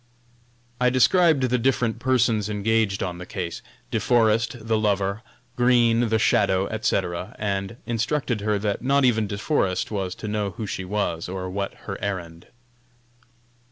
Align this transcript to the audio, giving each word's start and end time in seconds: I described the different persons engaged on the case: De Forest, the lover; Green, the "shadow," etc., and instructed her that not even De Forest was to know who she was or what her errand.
I 0.79 0.89
described 0.89 1.43
the 1.51 1.59
different 1.59 1.99
persons 1.99 2.49
engaged 2.49 3.03
on 3.03 3.19
the 3.19 3.25
case: 3.27 3.61
De 3.91 3.99
Forest, 3.99 4.65
the 4.67 4.75
lover; 4.79 5.21
Green, 5.55 6.09
the 6.09 6.17
"shadow," 6.17 6.65
etc., 6.69 7.35
and 7.37 7.77
instructed 7.85 8.41
her 8.41 8.57
that 8.57 8.81
not 8.81 9.05
even 9.05 9.27
De 9.27 9.37
Forest 9.37 9.91
was 9.91 10.15
to 10.15 10.27
know 10.27 10.49
who 10.57 10.65
she 10.65 10.85
was 10.85 11.29
or 11.29 11.51
what 11.51 11.75
her 11.85 12.01
errand. 12.01 12.47